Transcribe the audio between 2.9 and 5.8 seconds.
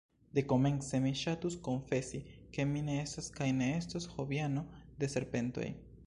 estas kaj ne estos hobiano de serpentoj.